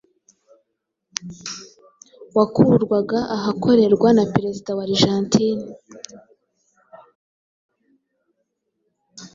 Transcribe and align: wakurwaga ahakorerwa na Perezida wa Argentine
wakurwaga 2.35 3.19
ahakorerwa 3.35 4.09
na 4.17 4.23
Perezida 4.33 4.71
wa 4.77 4.83
Argentine 4.89 5.65